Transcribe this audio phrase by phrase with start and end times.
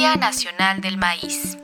[0.00, 1.58] Día Nacional del Maíz.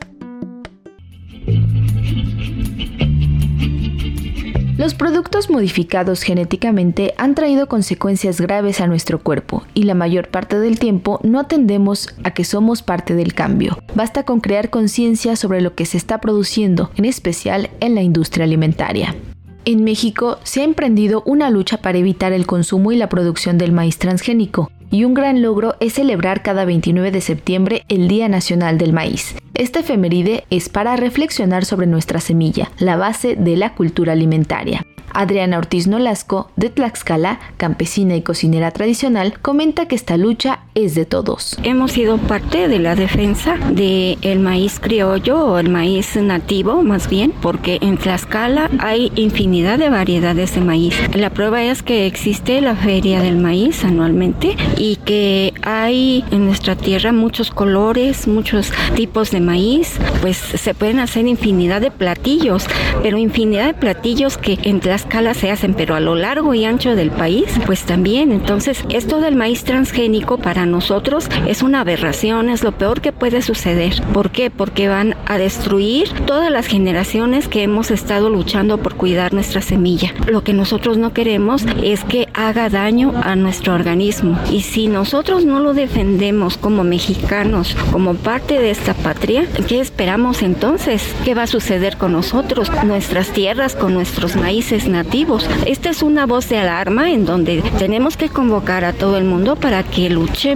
[4.76, 10.59] Los productos modificados genéticamente han traído consecuencias graves a nuestro cuerpo y la mayor parte
[10.59, 13.79] del tiempo no atendemos a que somos parte del cambio.
[13.95, 18.45] Basta con crear conciencia sobre lo que se está produciendo, en especial en la industria
[18.45, 19.16] alimentaria.
[19.64, 23.73] En México se ha emprendido una lucha para evitar el consumo y la producción del
[23.73, 28.79] maíz transgénico, y un gran logro es celebrar cada 29 de septiembre el Día Nacional
[28.79, 29.35] del Maíz.
[29.54, 34.85] Este efeméride es para reflexionar sobre nuestra semilla, la base de la cultura alimentaria.
[35.13, 41.07] Adriana Ortiz Nolasco, de Tlaxcala, campesina y cocinera tradicional, comenta que esta lucha es de
[41.07, 41.57] todos.
[41.62, 47.33] Hemos sido parte de la defensa del maíz criollo o el maíz nativo, más bien,
[47.41, 50.95] porque en Tlaxcala hay infinidad de variedades de maíz.
[51.15, 56.77] La prueba es que existe la feria del maíz anualmente y que hay en nuestra
[56.77, 62.66] tierra muchos colores, muchos tipos de maíz, pues se pueden hacer infinidad de platillos,
[63.02, 66.94] pero infinidad de platillos que en Tlaxcala se hacen, pero a lo largo y ancho
[66.94, 68.30] del país, pues también.
[68.30, 73.42] Entonces, esto del maíz transgénico para nosotros es una aberración, es lo peor que puede
[73.42, 74.03] suceder.
[74.12, 74.50] ¿Por qué?
[74.50, 80.12] Porque van a destruir todas las generaciones que hemos estado luchando por cuidar nuestra semilla.
[80.27, 84.39] Lo que nosotros no queremos es que haga daño a nuestro organismo.
[84.50, 90.42] Y si nosotros no lo defendemos como mexicanos, como parte de esta patria, ¿qué esperamos
[90.42, 91.14] entonces?
[91.25, 95.48] ¿Qué va a suceder con nosotros, nuestras tierras, con nuestros maíces nativos?
[95.67, 99.56] Esta es una voz de alarma en donde tenemos que convocar a todo el mundo
[99.56, 100.55] para que luchemos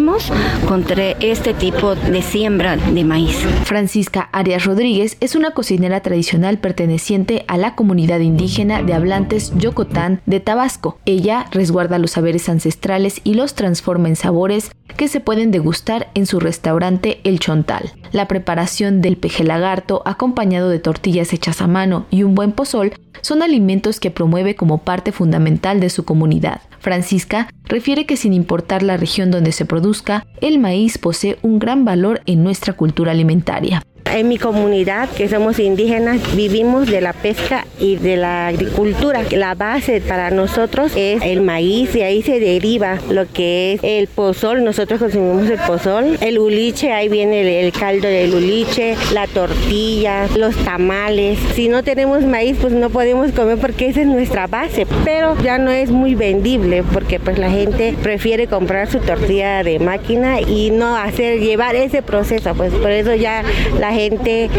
[0.67, 3.37] contra este tipo de siembra de maíz.
[3.65, 10.23] Francisca Arias Rodríguez es una cocinera tradicional perteneciente a la comunidad indígena de hablantes Yocotán
[10.25, 10.99] de Tabasco.
[11.05, 16.25] Ella resguarda los saberes ancestrales y los transforma en sabores que se pueden degustar en
[16.25, 17.93] su restaurante El Chontal.
[18.13, 22.93] La preparación del peje lagarto, acompañado de tortillas hechas a mano y un buen pozol,
[23.21, 26.61] son alimentos que promueve como parte fundamental de su comunidad.
[26.81, 31.85] Francisca refiere que sin importar la región donde se produzca, el maíz posee un gran
[31.85, 33.83] valor en nuestra cultura alimentaria.
[34.13, 39.23] En mi comunidad, que somos indígenas, vivimos de la pesca y de la agricultura.
[39.31, 44.09] La base para nosotros es el maíz y ahí se deriva lo que es el
[44.09, 44.65] pozol.
[44.65, 50.57] Nosotros consumimos el pozol, el uliche, ahí viene el, caldo del uliche, la tortilla, los
[50.65, 51.39] tamales.
[51.55, 54.87] Si no tenemos maíz, pues no podemos comer porque esa es nuestra base.
[55.05, 59.79] Pero ya no es muy vendible porque pues la gente prefiere comprar su tortilla de
[59.79, 62.55] máquina y no hacer llevar ese proceso.
[62.55, 63.45] Pues por eso ya
[63.79, 64.00] la gente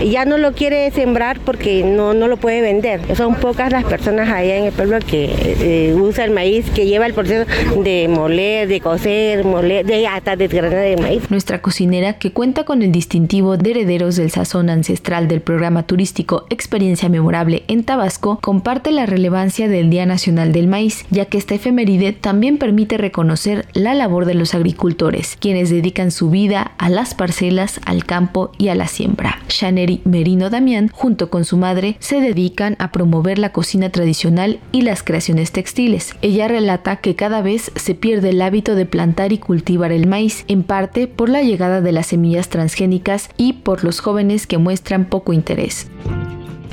[0.10, 3.02] ya no lo quiere sembrar porque no, no lo puede vender.
[3.16, 5.30] Son pocas las personas allá en el pueblo que
[5.62, 7.50] eh, usan el maíz, que lleva el proceso
[7.82, 11.30] de moler, de cocer, moler, de hasta desgranar de maíz.
[11.30, 16.46] Nuestra cocinera, que cuenta con el distintivo de herederos del sazón ancestral del programa turístico
[16.50, 21.56] Experiencia Memorable en Tabasco, comparte la relevancia del Día Nacional del Maíz, ya que esta
[21.56, 27.14] efeméride también permite reconocer la labor de los agricultores, quienes dedican su vida a las
[27.14, 29.31] parcelas, al campo y a la siembra.
[29.50, 34.82] Shaneri Merino Damián, junto con su madre, se dedican a promover la cocina tradicional y
[34.82, 36.16] las creaciones textiles.
[36.22, 40.46] Ella relata que cada vez se pierde el hábito de plantar y cultivar el maíz,
[40.48, 45.06] en parte por la llegada de las semillas transgénicas y por los jóvenes que muestran
[45.06, 45.88] poco interés.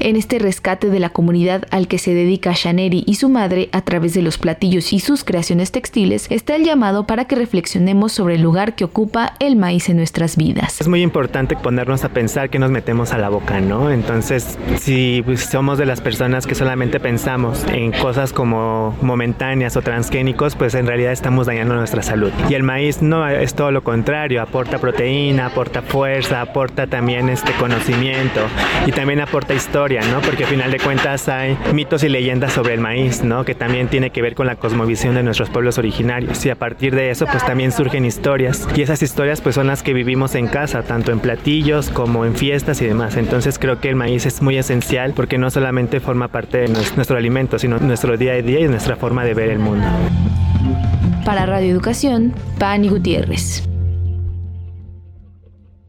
[0.01, 3.81] En este rescate de la comunidad al que se dedica Shaneri y su madre a
[3.81, 8.37] través de los platillos y sus creaciones textiles, está el llamado para que reflexionemos sobre
[8.37, 10.81] el lugar que ocupa el maíz en nuestras vidas.
[10.81, 13.91] Es muy importante ponernos a pensar que nos metemos a la boca, ¿no?
[13.91, 20.55] Entonces, si somos de las personas que solamente pensamos en cosas como momentáneas o transgénicos,
[20.55, 22.31] pues en realidad estamos dañando nuestra salud.
[22.49, 27.51] Y el maíz no es todo lo contrario, aporta proteína, aporta fuerza, aporta también este
[27.55, 28.43] conocimiento
[28.87, 30.21] y también aporta historia ¿no?
[30.21, 33.45] Porque al final de cuentas hay mitos y leyendas sobre el maíz, ¿no?
[33.45, 36.45] Que también tiene que ver con la cosmovisión de nuestros pueblos originarios.
[36.45, 38.69] Y a partir de eso, pues también surgen historias.
[38.77, 42.35] Y esas historias, pues son las que vivimos en casa, tanto en platillos como en
[42.35, 43.17] fiestas y demás.
[43.17, 47.17] Entonces creo que el maíz es muy esencial porque no solamente forma parte de nuestro
[47.17, 49.87] alimento, sino nuestro día a día y nuestra forma de ver el mundo.
[51.25, 53.68] Para Radio Educación, Pani Gutiérrez.